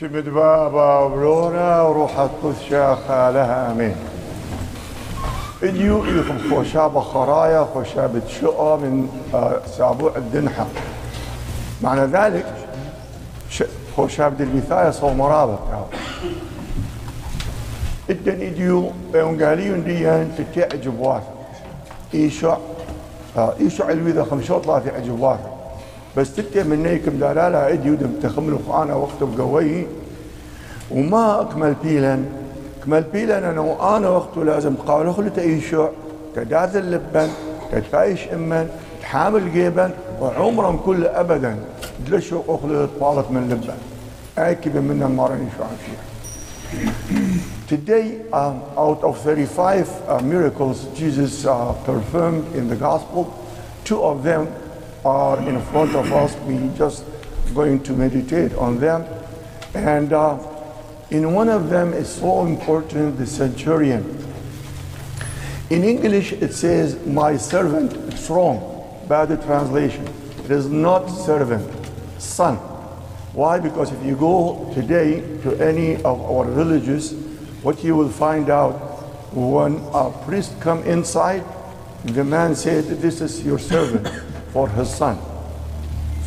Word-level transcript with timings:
شمد 0.00 0.28
بابا 0.28 0.98
ورونا 0.98 1.82
وروح 1.82 2.18
الطث 2.18 2.62
شاخة 2.70 3.30
لها 3.30 3.72
آمين. 3.72 3.96
اجيو 5.62 6.04
يخم 6.04 6.50
خوشابة 6.50 7.00
خرايا 7.00 7.64
خوشابة 7.74 8.22
شقة 8.40 8.76
من 8.76 9.08
آه، 9.34 9.60
سابوع 9.66 10.16
الدنحة. 10.16 10.66
معنى 11.82 12.00
ذلك 12.00 12.46
خوشابة 13.96 14.44
المثاية 14.44 14.90
صو 14.90 15.14
مرابط 15.14 15.58
إدن 18.10 18.40
اجيو 18.42 18.90
اونجاليون 19.14 19.84
ديان 19.84 20.34
تتعجب 20.38 21.00
واثق. 21.00 21.34
إيشع 22.14 22.56
آه، 23.36 23.54
إيشع 23.60 23.90
الويذا 23.90 24.24
خمشوط 24.24 24.66
لا 24.66 24.78
تعجب 24.78 25.20
واثق. 25.20 25.53
بس 26.16 26.34
تتي 26.34 26.62
من 26.62 26.82
نيكم 26.82 27.18
دلالا 27.18 27.72
ادي 27.72 27.90
ودم 27.90 28.12
تخملوا 28.22 28.82
أنا 28.82 28.94
وقت 28.94 29.22
بقوي. 29.22 29.86
وما 30.90 31.40
أكمل 31.40 31.74
بيلا 31.82 32.24
أكمل 32.80 33.02
بيلا 33.12 33.50
أنا 33.50 33.60
وآنا 33.60 34.08
وقته 34.08 34.44
لازم 34.44 34.74
قالوا 34.74 35.12
خلو 35.12 35.28
تعيشوا 35.28 35.88
تداذ 36.36 36.76
اللبن 36.76 37.28
تتفايش 37.72 38.28
أمن 38.28 38.68
تحامل 39.02 39.52
جيبا 39.52 39.90
وعمرا 40.20 40.78
كل 40.84 41.06
ابدا. 41.06 41.56
دلشوا 42.10 42.42
اخلط 42.48 42.90
طالت 43.00 43.30
من 43.30 43.48
لبن. 43.50 43.74
اي 44.38 44.54
كيف 44.54 44.76
من 44.76 45.02
المرن 45.02 45.48
شو 45.58 45.64
فيها 45.64 46.04
Today, 47.68 48.20
um, 48.32 48.60
out 48.76 49.02
of 49.04 49.18
35 49.20 49.88
uh, 50.08 50.18
miracles 50.20 50.86
Jesus 50.96 51.46
uh, 51.46 51.72
performed 51.84 52.44
in 52.54 52.68
the 52.68 52.76
gospel, 52.76 53.32
two 53.84 54.02
of 54.02 54.22
them 54.24 54.48
are 55.04 55.38
in 55.48 55.60
front 55.66 55.94
of 55.94 56.10
us. 56.12 56.34
We 56.46 56.70
just 56.76 57.04
going 57.54 57.82
to 57.82 57.92
meditate 57.92 58.54
on 58.54 58.78
them. 58.78 59.06
And 59.74 60.12
uh, 60.12 60.38
in 61.10 61.32
one 61.34 61.48
of 61.48 61.68
them 61.68 61.92
is 61.92 62.08
so 62.08 62.46
important, 62.46 63.18
the 63.18 63.26
centurion. 63.26 64.02
In 65.70 65.84
English, 65.84 66.32
it 66.32 66.52
says, 66.52 67.04
my 67.06 67.36
servant. 67.36 67.92
It's 68.12 68.28
wrong, 68.30 69.06
bad 69.08 69.28
translation. 69.42 70.06
It 70.44 70.50
is 70.50 70.68
not 70.68 71.06
servant, 71.08 71.70
son. 72.18 72.56
Why? 73.32 73.58
Because 73.58 73.92
if 73.92 74.04
you 74.04 74.14
go 74.16 74.70
today 74.74 75.20
to 75.42 75.54
any 75.60 75.96
of 75.96 76.20
our 76.20 76.44
villages, 76.44 77.12
what 77.62 77.82
you 77.82 77.96
will 77.96 78.10
find 78.10 78.50
out 78.50 78.74
when 79.32 79.76
a 79.92 80.10
priest 80.24 80.60
come 80.60 80.82
inside, 80.84 81.42
the 82.04 82.22
man 82.22 82.54
said, 82.54 82.84
this 82.84 83.20
is 83.20 83.44
your 83.44 83.58
servant 83.58 84.06
for 84.54 84.68
his 84.68 84.88
son, 84.88 85.18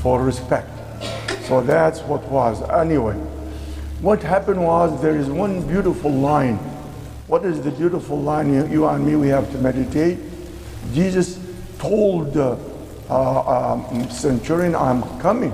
for 0.01 0.21
respect. 0.21 0.69
So 1.45 1.61
that's 1.61 2.01
what 2.01 2.21
was. 2.25 2.61
Anyway, 2.69 3.13
what 4.01 4.21
happened 4.21 4.61
was 4.61 5.01
there 5.01 5.15
is 5.15 5.29
one 5.29 5.65
beautiful 5.65 6.11
line. 6.11 6.57
What 7.27 7.45
is 7.45 7.61
the 7.61 7.71
beautiful 7.71 8.19
line 8.19 8.53
you, 8.53 8.67
you 8.67 8.85
and 8.85 9.07
me 9.07 9.15
we 9.15 9.29
have 9.29 9.49
to 9.53 9.57
meditate? 9.59 10.19
Jesus 10.93 11.39
told 11.79 12.33
the 12.33 12.59
uh, 13.09 13.73
um, 13.73 14.09
centurion, 14.09 14.75
I'm 14.75 15.03
coming 15.19 15.53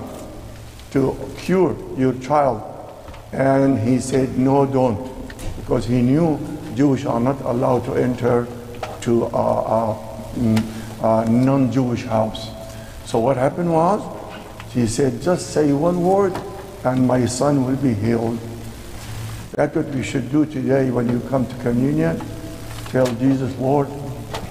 to 0.92 1.16
cure 1.38 1.78
your 1.96 2.14
child. 2.22 2.64
And 3.34 3.78
he 3.78 4.00
said, 4.00 4.36
no, 4.40 4.66
don't. 4.66 5.12
Because 5.58 5.86
he 5.86 6.02
knew 6.02 6.40
Jewish 6.74 7.06
are 7.06 7.20
not 7.20 7.40
allowed 7.42 7.86
to 7.86 7.94
enter 7.94 8.48
to 9.02 9.26
a, 9.26 9.28
a, 9.28 10.64
a 11.04 11.30
non-Jewish 11.30 12.06
house. 12.06 12.63
So 13.13 13.19
what 13.19 13.37
happened 13.37 13.73
was, 13.73 14.03
he 14.73 14.87
said, 14.87 15.23
just 15.23 15.53
say 15.53 15.73
one 15.73 16.03
word 16.03 16.35
and 16.85 17.07
my 17.07 17.27
son 17.27 17.65
will 17.65 17.77
be 17.77 17.95
healed. 17.95 18.39
That's 19.53 19.75
what 19.75 19.87
we 19.87 20.03
should 20.03 20.31
do 20.31 20.47
today 20.47 20.91
when 20.91 21.09
you 21.09 21.21
come 21.29 21.47
to 21.47 21.55
communion. 21.57 22.21
Tell 22.91 23.07
Jesus, 23.17 23.57
Lord, 23.59 23.89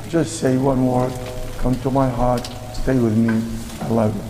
just 0.09 0.39
say 0.39 0.57
one 0.57 0.85
word, 0.85 1.13
come 1.59 1.75
to 1.81 1.91
my 1.91 2.09
heart, 2.09 2.45
stay 2.73 2.99
with 2.99 3.15
me, 3.17 3.41
I 3.81 3.89
love 3.89 4.15
you. 4.15 4.23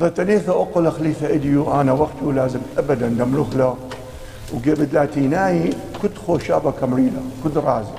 فتنيث 0.00 0.48
أقول 0.48 0.92
خليفة 0.92 1.34
إديو 1.34 1.80
أنا 1.80 1.92
وقته 1.92 2.32
لازم 2.32 2.60
أبدا 2.78 3.08
نملك 3.08 3.56
له 3.56 3.76
وقبل 4.54 4.88
لاتيناي 4.92 5.70
كنت 6.02 6.18
خوشابة 6.26 6.70
كمريلة 6.70 7.20
كنت 7.44 7.56
رازي 7.56 7.90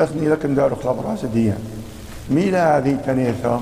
أثني 0.00 0.28
لكن 0.28 0.54
دار 0.54 0.74
خلاب 0.82 1.06
رازي 1.06 1.28
ديان 1.28 1.58
ميلا 2.30 2.78
هذه 2.78 2.98
تنيثة. 3.06 3.60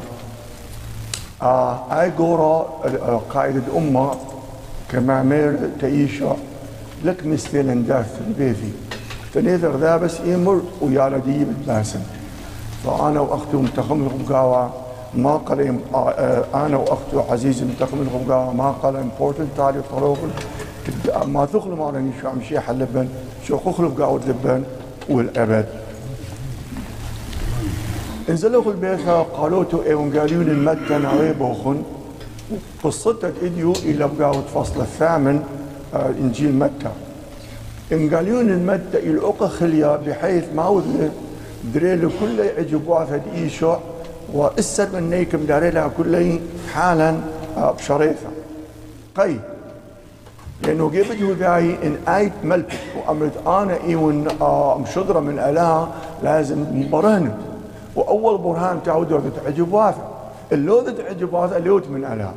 آه 1.43 2.01
أي 2.01 2.11
قورا 2.11 2.63
قائدة 3.31 3.63
أمة 3.77 4.11
كمعمير 4.91 5.59
تعيشة 5.81 6.37
لك 7.05 7.27
مثل 7.27 7.87
داف 7.87 8.21
البيثي 8.29 8.73
تنيثر 9.35 9.77
ذا 9.77 9.97
بس 9.97 10.21
يمر 10.25 10.63
ويا 10.81 11.09
لدي 11.09 11.45
بتباسم 11.45 12.01
فأنا 12.85 13.21
وأختي 13.21 13.57
منتخم 13.57 14.03
الغمقاوة 14.03 14.71
ما 15.15 15.37
قال 15.37 15.79
أنا 16.55 16.77
وأختي 16.77 17.33
عزيز 17.33 17.63
منتخم 17.63 18.03
الغمقاوة 18.03 18.53
ما 18.53 18.71
قال 18.71 18.95
important 19.11 19.57
تاريخ 19.57 19.85
طروق. 19.91 20.19
ما 21.27 21.45
تخلو 21.47 21.91
راني 21.91 22.11
شو 22.21 22.29
عم 22.29 22.43
شيح 22.49 22.71
اللبن 22.71 23.09
شو 23.47 23.59
خخلو 23.59 23.89
قاود 23.89 24.29
لبن 24.29 24.63
والأبد. 25.09 25.67
انزلوا 28.29 28.73
البيت 28.73 29.09
قالوا 29.09 29.65
تو 29.65 29.83
ايونجاليون 29.83 30.43
المتى 30.49 30.99
نعوي 30.99 31.33
بوخن 31.33 31.83
قصتك 32.85 33.33
إديو 33.43 33.73
إلى 33.73 34.09
بقاوت 34.19 34.45
فصل 34.55 34.81
الثامن 34.81 35.43
آه 35.95 36.11
إنجيل 36.21 36.55
متى. 36.55 36.91
انجاليون 37.93 38.49
المتى 38.49 38.99
الأقى 38.99 39.49
خليا 39.49 39.97
بحيث 39.97 40.45
ما 40.57 40.69
وذ 40.69 41.09
دريل 41.75 42.11
كل 42.21 42.41
عجبوا 42.59 43.05
فد 43.05 43.23
إيشو 43.35 43.75
وإسد 44.33 44.95
من 44.95 45.11
نيكم 45.11 45.39
داريلها 45.39 45.91
كل 45.99 46.39
حالا 46.75 47.17
آه 47.57 47.73
بشريفة. 47.73 48.29
قي 49.17 49.35
لأنه 50.63 50.91
جبت 50.91 51.37
ذاي 51.39 51.77
إن 51.85 51.97
آيت 52.09 52.33
ملك 52.45 52.73
وأمرت 52.97 53.47
أنا 53.47 53.79
إيون 53.85 54.29
آه 54.41 54.79
مشضره 54.79 55.21
من 55.21 55.39
الاها 55.39 55.89
لازم 56.23 56.65
مبرهن 56.73 57.35
وأول 57.99 58.39
برهان 58.39 58.83
تعود 58.85 59.33
تعجب 59.45 59.73
واثق 59.73 60.09
اللوذ 60.53 60.93
تعجب 60.93 61.33
واثق 61.33 61.57
اللوت 61.57 61.89
من 61.89 62.05
الاها 62.05 62.35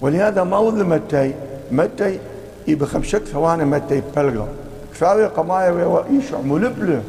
ولهذا 0.00 0.44
ما 0.44 0.58
وذ 0.58 0.84
متي 0.84 1.34
متي 1.70 2.18
يبي 2.66 2.86
خمشك 2.86 3.22
ثواني 3.24 3.64
متي 3.64 4.02
بلغا 4.16 4.48
كفاوي 4.92 5.26
قمايا 5.26 5.70
ويشع 5.70 6.40
ملبلة. 6.40 7.02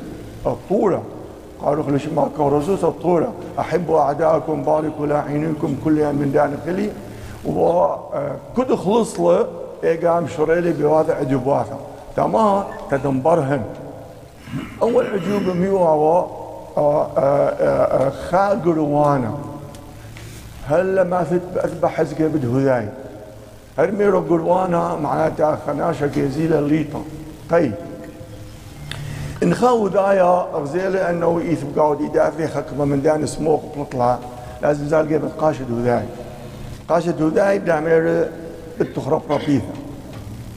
الطوره 0.46 1.02
قالوا 1.62 1.84
خلش 1.84 2.08
ما 2.08 2.30
كورزوس 2.38 2.84
الطوره 2.84 3.34
أحبوا 3.60 4.00
أعدائكم 4.00 4.64
باركوا 4.64 5.06
لاعينكم 5.08 5.76
كل 5.84 5.98
يوم 5.98 6.16
من 6.16 6.31
داخلي 6.31 6.90
وكد 7.46 8.74
خلص 8.74 9.20
له 9.20 9.48
قام 9.84 10.28
شريلي 10.28 10.74
بوضع 10.74 11.14
عجوب 11.14 11.48
واثق 11.48 11.80
تمام؟ 12.16 12.64
تدمبرهن 12.92 13.64
أول 14.81 15.06
عجوبه 15.08 15.54
ميوه 16.78 18.09
خاقروانا 18.09 19.34
هلا 20.68 21.04
ما 21.04 21.26
اذبح 21.66 21.96
حزقه 21.96 22.28
بدهذاي 22.28 22.90
ارمي 23.80 24.06
قروانا 24.06 24.96
معناتها 24.96 25.60
خناشة 25.68 26.08
كيزيلة 26.08 26.60
الليطة 26.60 27.02
طيب. 27.50 27.74
خاو 29.54 29.88
دايا 29.88 30.48
غزيلة 30.54 31.10
إنه 31.10 31.42
يثبقا 31.42 31.98
يدافع 32.02 32.48
خكمة 32.48 32.86
من 32.86 33.02
دان 33.02 33.26
سموق 33.26 33.78
بطلع 33.78 34.20
لازم 34.62 34.88
زال 34.88 35.10
قيب 35.10 35.22
قاشد 35.38 35.80
هذاي 35.80 36.06
قاشد 36.90 37.22
هذاي 37.22 37.57
دامير 37.57 38.30
اتخ 38.81 39.07
رب 39.07 39.31
ربيثة. 39.31 39.74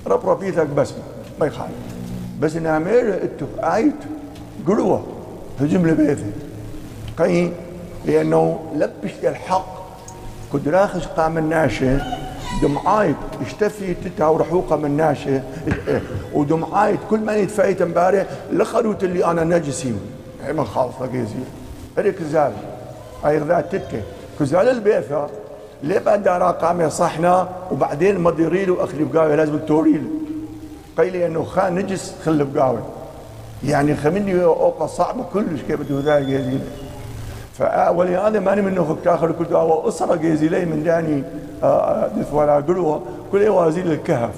رب 0.06 0.28
ربيثة 0.28 0.64
بس 0.64 0.92
ما 1.40 1.46
يخالف. 1.46 1.72
بس 2.40 2.56
نامير 2.56 3.14
اتخ 3.14 3.74
آيت 3.74 3.94
قروة. 4.66 5.13
هجم 5.60 5.86
لبيته 5.86 6.32
قي 7.18 7.50
لأنه 8.04 8.58
لبش 8.74 9.12
الحق. 9.24 9.74
كنت 10.52 10.68
راخش 10.68 11.06
قام 11.06 11.38
الناشئ 11.38 11.96
دمعايت 12.62 13.16
اشتفي 13.46 13.94
تتا 13.94 14.26
ورحوقة 14.26 14.76
من 14.76 14.96
ناشئ. 14.96 15.40
ودمعايت 16.34 17.00
كل 17.10 17.20
ما 17.20 17.36
يتفايت 17.36 17.82
امبارح 17.82 18.26
لخلوت 18.52 19.04
اللي 19.04 19.24
أنا 19.24 19.44
نجسي. 19.44 19.94
هي 20.44 20.52
من 20.52 20.64
خالص 20.64 20.94
لقيزي 21.00 21.34
هري 21.98 22.12
كزال. 22.12 22.52
هاي 23.24 23.38
ذات 23.38 23.76
تتة. 23.76 24.02
كزال 24.40 24.68
البيثة 24.68 25.26
ليه 25.82 25.98
بعد 25.98 26.28
قام 26.28 26.88
صحنا. 26.88 27.48
وبعدين 27.72 28.20
مضيري 28.20 28.64
له 28.64 28.84
اخلي 28.84 29.04
بقاوي 29.04 29.36
لازم 29.36 29.58
توري 29.58 29.92
له 29.92 30.10
قيلي 30.98 31.26
انه 31.26 31.44
خان 31.44 31.74
نجس 31.74 32.14
خلي 32.24 32.44
بقاوي. 32.44 32.78
يعني 33.66 33.96
خمني 33.96 34.44
اوقة 34.44 34.86
صعبة 34.86 35.24
كلش 35.32 35.60
كيف 35.68 35.80
بده 35.80 36.00
ذا 36.00 36.58
فأولي 37.58 38.26
أنا 38.26 38.40
ماني 38.40 38.62
منه 38.62 38.84
خك 38.84 39.04
تاخر 39.04 39.32
كل 39.32 39.46
أسرة 39.88 40.14
جيزي 40.16 40.48
لي 40.48 40.64
من 40.64 40.82
داني 40.82 41.22
آه، 41.62 41.66
آه، 41.66 42.08
دث 42.08 42.32
ولا 42.32 42.54
قلوة 42.56 43.02
كل 43.32 43.48
وازيل 43.48 43.92
الكهف. 43.92 44.30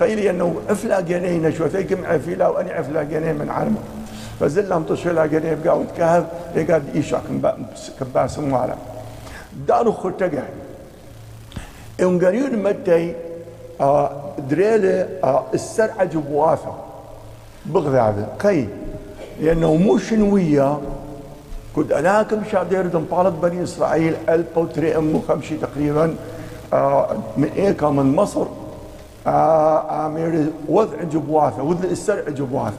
قيلي 0.00 0.30
أنه 0.30 0.54
أفلا 0.68 1.00
جنيه 1.00 1.48
نشوة 1.48 1.68
فيكم 1.68 2.04
عفيلا 2.04 2.48
وأني 2.48 2.80
أفلا 2.80 3.02
جنيه 3.02 3.32
من 3.32 3.50
عالمه 3.50 3.78
فزلهم 4.40 4.82
تشيلا 4.82 5.26
جنيه 5.26 5.58
بقى 5.64 5.78
وتكهف 5.78 6.24
يقعد 6.56 6.82
إيشا 6.94 7.20
كباس 8.00 8.38
موالا 8.38 8.74
دارو 9.68 9.92
خرتقه 9.92 10.42
انقريون 12.00 12.62
متي 12.62 13.14
آه، 13.80 14.10
دريلة 14.50 15.08
السرعة 15.54 16.04
جبوافة 16.04 16.74
بغذاء 17.66 18.36
قي 18.40 18.66
لأنه 19.40 19.74
مو 19.74 19.98
شنوية 19.98 20.78
كنت 21.76 21.92
ألاكم 21.92 22.42
شادير 22.52 22.86
دنبالة 22.86 23.28
بني 23.28 23.62
إسرائيل 23.62 24.14
ألف 24.28 24.58
وتري 24.58 24.96
أمو 24.96 25.20
خمشي 25.28 25.56
تقريبا 25.56 26.14
آه 26.72 27.16
من 27.36 27.48
إيكا 27.56 27.88
من 27.88 28.16
مصر. 28.16 28.46
آه 29.26 30.06
أمير 30.06 30.46
وضع 30.68 31.02
جبواثة 31.02 31.62
وذ 31.62 31.84
السرع 31.84 32.28
جبواثة 32.28 32.76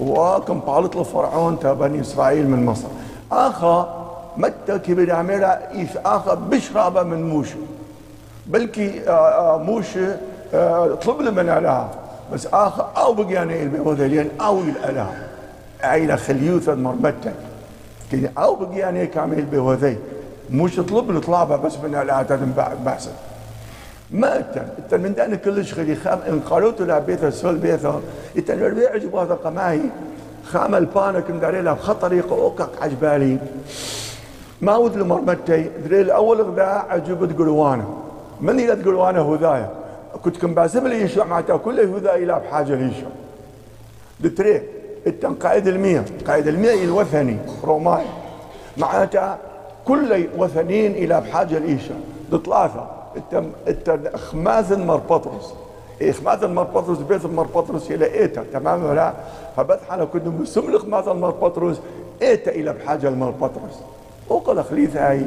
وكم 0.00 0.60
بالت 0.60 0.96
الفرعون 0.96 1.58
تا 1.58 1.72
بني 1.72 2.00
إسرائيل 2.00 2.48
من 2.48 2.66
مصر. 2.66 2.88
آخا 3.32 4.06
متى 4.36 4.78
كبير 4.78 5.20
أميرا 5.20 5.58
إيث 5.74 5.96
آخا 6.04 6.34
بشرابة 6.34 7.02
من 7.02 7.28
موشي. 7.28 7.58
بلكي 8.46 9.08
آه 9.08 9.56
آه 9.56 10.16
آه 10.54 10.86
طلب 10.94 11.38
من 11.38 11.48
ألها 11.48 11.88
بس 12.32 12.46
آخا 12.46 12.92
أو 12.96 13.12
بقياني 13.12 13.62
البيوذلين 13.62 14.28
أو 14.40 14.60
الألها 14.60 15.28
عيلة 15.82 16.16
خليوثة 16.16 16.74
مرمتة 16.74 17.32
كي 18.10 18.28
أو 18.38 18.54
بقياني 18.54 19.06
كامل 19.06 19.42
بوذي 19.42 19.96
مش 20.50 20.76
طلب 20.76 21.20
طلابه 21.20 21.56
بس 21.56 21.76
من 21.76 22.52
بعد 22.56 22.84
بحث 22.84 23.10
ما 24.10 24.36
أنت 24.36 24.64
أنت 24.78 24.94
من 24.94 25.14
داني 25.14 25.36
كلش 25.36 25.74
خلي 25.74 25.96
خام 25.96 26.18
إن 26.28 26.40
قالوت 26.40 26.82
لا 26.82 26.98
بيت 26.98 27.24
السول 27.24 27.56
بيته 27.56 28.00
أنت 28.36 28.50
الربيع 28.50 28.90
عجب 28.90 29.16
هذا 29.16 29.34
قماي 29.34 29.80
خام 30.44 30.74
البانك 30.74 31.30
مداري 31.30 31.62
له 31.62 31.72
بخطريقه 31.72 32.36
اوكك 32.36 32.82
عجبالي. 32.82 33.38
ما 34.60 34.76
ود 34.76 34.96
المرمتي 34.96 35.70
دري 35.84 36.00
الأول 36.00 36.42
غذاء 36.42 36.86
عجبت 36.90 37.38
قلوانه. 37.38 37.98
من 38.40 38.60
إلى 38.60 38.72
قلوانه 38.72 39.34
هذايا 39.34 39.70
كنت 40.24 40.36
كم 40.36 40.54
باسم 40.54 40.86
لي 40.86 41.02
يشوع 41.02 41.24
معناتها 41.24 41.56
كله 41.56 41.96
هذا 41.96 42.14
إلى 42.14 42.40
بحاجة 42.40 42.74
ليشوع. 42.74 43.10
دتري 44.20 44.62
التن 45.06 45.34
قائد 45.34 45.66
المية 45.66 46.04
قائد 46.26 46.48
المية 46.48 46.84
الوثني 46.84 47.36
روماني 47.64 48.06
معناتها 48.76 49.38
كل 49.84 50.26
وثنيين 50.36 50.92
إلى 50.92 51.20
بحاجة 51.20 51.58
لإيشا 51.58 51.94
ثلاثة 52.30 52.86
التم 53.16 53.50
التم 53.68 54.16
خماذن 54.16 54.86
مر 54.86 54.96
بطرس. 54.96 55.54
إيه 56.00 56.12
خماذن 56.12 56.54
مر 56.54 56.62
بطرس 56.62 56.98
بيت 56.98 57.26
مر 57.26 57.46
بطرس 57.46 57.90
إلى 57.90 58.14
إيتا 58.14 58.44
تمام 58.52 58.84
ولا 58.84 59.12
فبدح 59.56 59.92
أنا 59.92 60.04
كنت 60.04 60.26
مسم 60.26 60.78
خماذن 60.78 61.16
مر 61.16 61.30
بطرس 61.30 61.80
إيتا 62.22 62.50
إلى 62.50 62.72
بحاجة 62.72 63.10
لمر 63.10 63.30
بطرس. 63.30 63.80
وقال 64.28 64.64
خليث 64.64 64.96
هاي. 64.96 65.26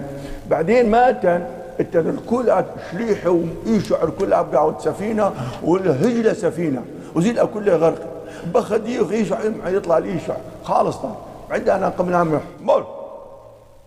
بعدين 0.50 0.92
ماتن 0.92 1.46
التن 1.80 2.10
الكل 2.10 2.64
شليحه 2.92 3.30
ويشعر 3.66 4.10
كلها 4.20 4.42
بقعد 4.42 4.82
سفينة 4.82 5.32
والهجلة 5.64 6.34
سفينة 6.34 6.84
وزيد 7.16 7.40
كلها 7.40 7.76
غرق. 7.76 8.08
بخدي 8.54 8.98
يشع 8.98 9.40
يطلع 9.68 9.98
لي 9.98 10.16
يشع 10.16 10.36
خالص 10.64 10.96
طال 10.96 11.12
عندنا 11.52 11.90
قمنا 11.90 12.40
مر 12.64 12.86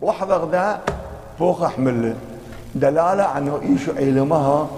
لحظة 0.03 0.37
غذاء 0.37 0.83
فوق 1.39 1.63
أحمل. 1.63 2.15
دلالة 2.75 3.23
عنه 3.23 3.61
إيشو 3.63 3.93
علمها 3.97 4.69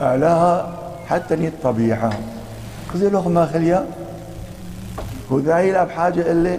لها 0.00 0.72
حتى 1.06 1.34
الطبيعة 1.34 2.12
خذي 2.92 3.08
له 3.08 3.28
ما 3.28 3.46
خليا. 3.46 3.86
وذا 5.30 5.60
إلى 5.60 5.84
بحاجة 5.84 6.32
إلي 6.32 6.58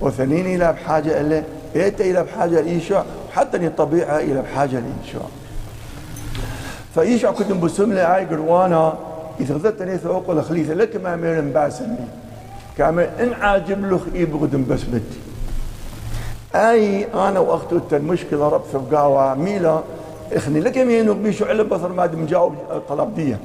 وثنين 0.00 0.46
إلى 0.46 0.72
بحاجة 0.72 1.20
إلي 1.20 1.42
إيتا 1.76 2.04
إلى 2.04 2.22
بحاجة 2.22 2.60
لإيشو 2.60 3.00
حتى 3.32 3.66
الطبيعة 3.66 4.18
إلى 4.18 4.42
فإيشو 6.98 7.32
كنت 7.32 7.52
بسم 7.52 7.92
لي 7.92 8.16
آي 8.16 8.24
قروانا؟ 8.24 8.94
إذا 9.40 9.54
غذتني 9.54 9.98
ثوق 9.98 10.30
الخليفة 10.30 10.74
لك 10.74 10.96
ما 10.96 11.16
ميرن 11.16 11.50
باسمي 11.50 11.96
كامل 12.78 13.08
إن 13.20 13.32
عاجب 13.32 13.84
له 13.84 14.00
يبغد 14.14 14.68
بسمتي 14.68 15.18
أي 16.54 17.04
أنا 17.14 17.40
وأختي 17.40 17.80
المشكلة 17.92 18.48
رب 18.48 18.62
ثقاوة 18.72 19.34
ميلا 19.34 19.80
إخني 20.32 20.60
لك 20.60 20.76
يمين 20.76 21.10
وبيشو 21.10 21.44
علم 21.44 21.68
بصر 21.68 21.92
ما 21.92 22.06
مجاوب 22.06 22.54
طلب 22.88 23.14
دي 23.14 23.36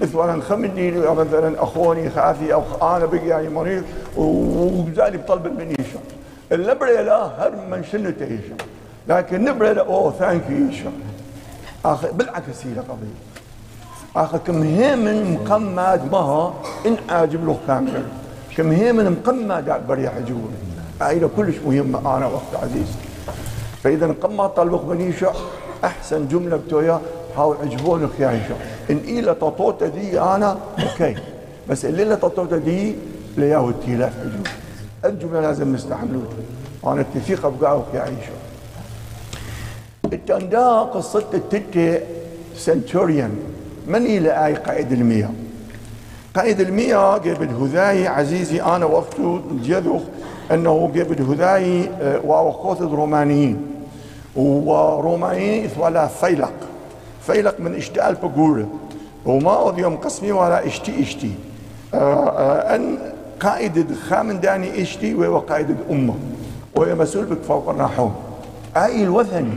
مثلا 0.00 0.42
خمني 0.42 0.90
مثلا 0.90 1.62
أخوني 1.62 2.10
خافي 2.10 2.54
أو 2.54 2.62
أنا 2.82 3.06
بقي 3.06 3.28
يعني 3.28 3.48
مريض 3.48 3.84
وزالي 4.16 5.18
بطلب 5.18 5.46
من 5.46 5.74
إيشا 5.78 5.98
اللبرة 6.52 7.00
لا 7.00 7.22
هر 7.24 7.52
من 7.70 7.84
شنو 7.92 8.10
تعيشا 8.10 8.56
لكن 9.08 9.44
نبرة 9.44 9.72
لا 9.72 9.86
أوه 9.86 10.12
ثانك 10.12 10.42
يو 10.50 10.90
أخي 11.84 12.08
بالعكس 12.12 12.66
هي 12.66 12.78
قضية. 12.78 13.18
آخر 14.16 14.38
كم 14.38 14.62
هي 14.62 14.96
من 14.96 15.34
مقمد 15.34 16.12
مها 16.12 16.54
إن 16.86 16.96
عاجب 17.08 17.46
له 17.46 17.58
كامل 17.66 18.02
كم 18.56 18.70
هي 18.70 18.92
من 18.92 19.10
مقمد 19.10 19.86
بريح 19.88 20.18
جول 20.18 20.50
عائلة 21.00 21.30
كلش 21.36 21.56
مهمة 21.66 22.16
أنا 22.16 22.26
وقت 22.26 22.62
عزيز. 22.62 22.88
فإذا 23.82 24.06
مقمد 24.06 24.48
طلبك 24.48 24.84
بنيشة 24.84 25.32
أحسن 25.84 26.28
جملة 26.28 26.56
بتويا 26.56 27.00
حاول 27.36 27.56
عجبونك 27.62 28.10
يا 28.20 28.26
عيشة. 28.26 28.54
إن 28.90 28.96
إلى 28.96 29.34
تطوطة 29.34 29.86
دي 29.86 30.20
أنا 30.20 30.58
أوكي. 30.78 31.16
بس 31.68 31.84
الليلة 31.84 32.14
تطوطة 32.14 32.56
دي 32.56 32.96
لياهو 33.36 33.68
التيلاف 33.68 34.12
عجول 34.18 34.48
الجملة 35.04 35.40
لازم 35.40 35.74
نستحملوها. 35.74 36.26
وأنا 36.82 37.00
اتفق 37.00 37.48
بقاوك 37.48 37.86
يا 37.94 38.00
عيشة. 38.00 38.32
التندا 40.14 40.78
قصة 40.78 41.24
التتي 41.34 42.00
سنتوريان. 42.56 43.36
من 43.86 44.06
إلى 44.06 44.46
آي 44.46 44.54
قائد 44.54 44.92
المياه؟ 44.92 45.30
قائد 46.36 46.60
المياه 46.60 47.14
قبل 47.14 47.48
هذاي 47.48 48.08
عزيزي 48.08 48.62
أنا 48.62 48.86
وقته 48.86 49.40
الجذخ 49.50 50.02
أنه 50.52 50.86
قبل 50.86 51.22
هذاي 51.22 51.88
آه، 52.00 52.20
وأخوث 52.24 52.82
رومانيين 52.82 53.66
ورومانيين 54.36 55.70
ولا 55.78 56.06
فيلق. 56.06 56.52
فيلق 57.26 57.60
من 57.60 57.74
اشتال 57.74 58.16
بقولة. 58.22 58.66
وما 59.26 59.74
يوم 59.78 59.96
قسمي 59.96 60.32
ولا 60.32 60.66
إشتي 60.66 61.02
إشتي. 61.02 61.30
آه، 61.94 62.28
آه، 62.28 62.74
أن 62.74 62.98
قائد 63.40 63.86
خامن 64.08 64.40
داني 64.40 64.82
إشتي 64.82 65.14
وهو 65.14 65.38
قائد 65.38 65.70
الأمة. 65.70 66.14
وهو 66.76 66.94
مسؤول 66.94 67.24
بك 67.24 67.42
فوق 67.48 67.70
النحوم 67.70 68.14
أي 68.76 69.02
الوثني 69.02 69.54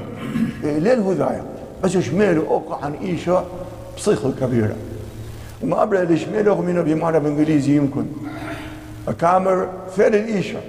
لين 0.64 1.02
هذايا 1.02 1.44
بس 1.84 1.98
شميل 1.98 2.38
أوقع 2.38 2.86
عن 2.86 2.94
إيشا 2.94 3.46
بصيغة 3.98 4.34
كبيرة 4.42 4.76
وما 5.64 5.76
قبل 5.76 5.98
الشمال 5.98 6.50
انه 6.50 6.82
بمعنى 6.82 7.20
بالانجليزي 7.20 7.76
يمكن. 7.76 8.06
كامر 9.20 9.68
فعل 9.98 10.16
الايشا 10.16 10.60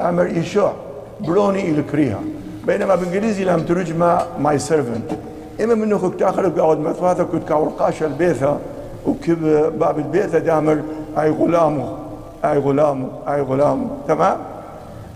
أمر 0.00 0.26
إيشا 0.26 0.72
بروني 1.20 1.70
إلكريها. 1.70 2.20
بينما 2.66 2.94
بالانجليزي 2.94 3.44
لم 3.44 3.60
ترجم 3.60 4.18
ماي 4.40 4.58
سيرفنت 4.58 5.10
إما 5.64 5.74
منه 5.74 5.98
كنت 5.98 6.20
تاخر 6.20 6.48
بقعد 6.48 6.78
مثواثة 6.78 7.24
كنت 7.24 7.48
كورقاش 7.48 8.02
البيثة. 8.02 8.58
وكب 9.06 9.42
باب 9.78 9.98
البيثة 9.98 10.38
دامر 10.38 10.82
أي 11.18 11.30
غلامه 11.30 11.98
أي 12.44 12.58
غلامه 12.58 13.08
أي 13.28 13.40
غلامه 13.40 13.86
تمام؟ 14.08 14.36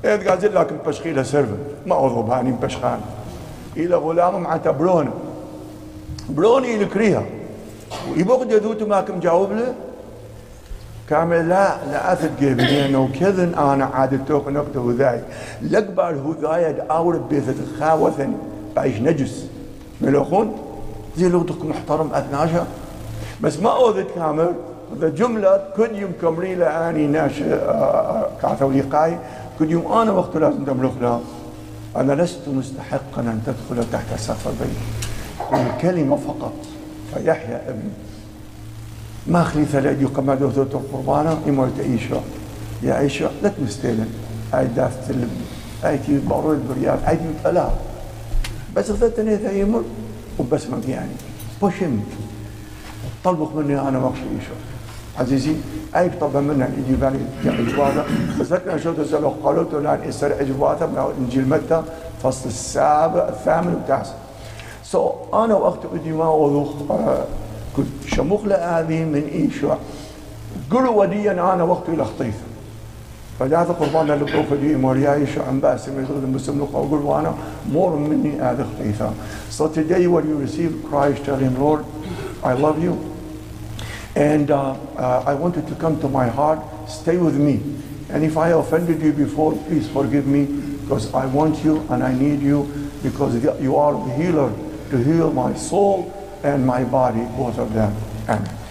إذ 0.04 0.28
قال 0.28 0.54
لكن 0.54 0.76
بشخيله 0.86 1.22
سيرفنت 1.22 1.58
ما 1.86 2.06
أضرب 2.06 2.30
هاني 2.30 2.52
بشخان 2.62 3.00
إلى 3.76 3.96
غلامه 3.96 4.38
معناتها 4.38 4.72
برونه 4.72 5.12
بروني 6.28 6.82
الكريها 6.82 7.22
ويبغد 8.12 8.52
يذوت 8.52 8.82
ما 8.82 9.00
كم 9.00 9.20
جاوب 9.20 9.52
له 9.52 9.74
كامل 11.10 11.48
لا 11.48 11.76
لا 11.86 12.12
اثد 12.12 12.30
جيبني 12.40 12.86
انه 12.86 13.08
كذن 13.20 13.54
أنا 13.54 13.84
عاد 13.84 14.24
توق 14.24 14.48
نقطه 14.48 14.94
ذاي 14.98 15.20
لقبال 15.62 16.18
هو 16.18 16.32
ذاي 16.32 16.80
اول 16.90 17.18
بيت 17.18 17.44
خاوثن 17.80 18.32
بايش 18.76 19.00
نجس 19.00 19.46
ملوخون 20.00 20.58
زي 21.16 21.28
لغتك 21.28 21.64
محترم 21.64 22.10
اثناشا 22.12 22.66
بس 23.40 23.58
ما 23.58 23.70
اوذت 23.70 24.06
كامل 24.14 24.52
ذا 24.98 25.08
جملة 25.08 25.60
كل 25.76 25.96
يوم 25.96 26.12
كمري 26.22 26.64
اني 26.64 27.06
ناش 27.06 27.42
آه، 27.42 27.54
آه، 27.54 28.28
كعثولي 28.42 28.80
قاي 28.80 29.18
كل 29.58 29.70
يوم 29.70 29.92
أنا 29.92 30.12
وقت 30.12 30.36
لازم 30.36 30.64
تملك 30.64 31.20
أنا 31.96 32.12
لست 32.22 32.48
مستحقا 32.48 33.20
أن 33.20 33.42
تدخل 33.46 33.90
تحت 33.92 34.20
سقف 34.20 34.48
البيت 34.48 34.76
كلمة 35.80 36.16
فقط. 36.16 36.52
فيحيى 37.14 37.56
ابن. 37.56 37.90
ما 39.26 39.44
خليفة 39.44 39.80
لأدي 39.80 40.04
قمع 40.04 40.34
دوثوت 40.34 40.74
القربانة 40.74 41.38
إمارة 41.48 41.72
عيشة 41.78 42.20
يا 42.82 42.94
عيشة 42.94 43.30
لا 43.42 43.48
تمستيلن. 43.48 44.10
هاي 44.52 44.66
دافت 44.66 45.14
ايتي 45.84 46.18
برود 46.18 46.68
بريال 46.68 46.98
ايتي 47.08 47.30
الاف 47.46 47.72
بس 48.76 48.90
اخذت 48.90 49.20
نيثا 49.20 49.52
يمر. 49.52 49.82
وبس 50.38 50.66
مكياني 50.66 51.16
بوشم 51.62 52.00
طلبك 53.24 53.56
مني 53.56 53.80
أنا 53.80 53.98
وقت 53.98 54.14
ايشو 54.14 54.52
عزيزي 55.18 55.54
أي 55.96 56.10
طبعا 56.20 56.40
منا 56.40 56.68
اجواده 57.44 58.04
بس 58.40 58.52
لكن 58.52 58.78
شو 58.78 58.92
تسال 58.92 59.42
قالوا 59.42 59.80
له 59.80 60.08
استر 60.08 60.40
اجواده 60.40 60.86
من 60.86 61.14
إنجيل 61.18 61.48
متى؟ 61.48 61.82
فصل 62.22 62.48
السابع 62.48 63.28
الثامن 63.28 63.74
والتاسع. 63.74 64.12
سو 64.84 65.10
so, 65.32 65.50
وقت 65.50 65.86
بدي 65.94 66.12
ما 66.12 66.24
اوضخ 66.24 66.68
كنت 67.76 67.86
شموخ 68.06 68.44
هذه 68.44 69.04
من 69.04 69.28
ايشو 69.32 69.70
قلوا 70.70 71.02
وديا 71.02 71.32
أنا 71.32 71.62
وقت 71.62 71.90
لخطيف 71.90 72.34
فجاءت 73.40 73.68
قربان 73.68 74.10
اللي 74.10 74.44
دي 74.60 74.76
موريا 74.76 75.14
ايشو 75.14 75.40
عم 75.42 75.60
باسم 75.60 75.92
يقول 76.02 76.24
المسلم 76.24 76.62
أقول 76.74 77.02
وأنا 77.02 77.34
more 77.74 77.96
مني 78.10 78.40
هذا 78.40 78.66
خطيفة. 78.74 79.10
So 79.50 79.68
today 79.68 80.06
when 80.06 80.24
you 80.28 80.36
receive 80.46 80.72
Christ 80.90 81.24
tell 81.24 81.36
him 81.36 81.54
Lord 81.60 81.84
I 82.44 82.52
love 82.52 82.82
you. 82.82 83.15
And 84.16 84.50
uh, 84.50 84.72
uh, 84.96 85.22
I 85.26 85.34
wanted 85.34 85.68
to 85.68 85.74
come 85.76 86.00
to 86.00 86.08
my 86.08 86.26
heart. 86.26 86.58
Stay 86.88 87.18
with 87.18 87.36
me. 87.36 87.60
And 88.08 88.24
if 88.24 88.36
I 88.36 88.50
offended 88.50 89.02
you 89.02 89.12
before 89.12 89.52
please 89.66 89.88
forgive 89.88 90.26
me 90.26 90.46
because 90.80 91.12
I 91.12 91.26
want 91.26 91.62
you 91.62 91.86
and 91.90 92.02
I 92.02 92.14
need 92.14 92.40
you 92.40 92.90
because 93.02 93.42
you 93.60 93.76
are 93.76 93.92
the 93.92 94.14
healer 94.14 94.52
to 94.90 94.96
heal 94.96 95.32
my 95.32 95.54
soul 95.54 96.12
and 96.42 96.66
my 96.66 96.84
body 96.84 97.24
both 97.36 97.58
of 97.58 97.72
them. 97.74 97.94
Amen 98.28 98.65